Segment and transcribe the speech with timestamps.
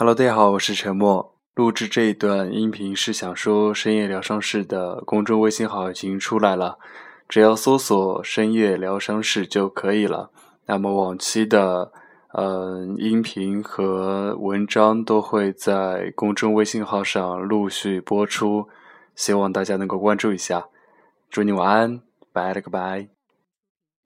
[0.00, 1.34] Hello，大家好，我是陈默。
[1.56, 6.78] 录制这一段音频是想说，深夜疗伤室的公众微信号已经出来了，
[7.28, 10.30] 只要搜索“深夜疗伤室”就可以了。
[10.66, 11.90] 那么往期的
[12.32, 18.68] 嗯音频和文章都会在公众微信号上陆续播出，
[19.16, 20.68] 希望大家能够关注一下。
[21.28, 22.00] 祝你晚安，
[22.32, 23.17] 拜了个拜。